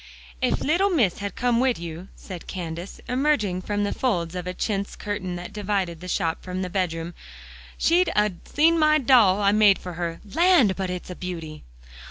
[0.41, 4.53] "Ef little Miss had come wid you," said Candace, emerging from the folds of a
[4.55, 7.13] chintz curtain that divided the shop from the bedroom,
[7.77, 10.19] "she'd 'a' seen my doll I made for her.
[10.33, 10.75] Land!
[10.75, 11.61] but it's a beauty."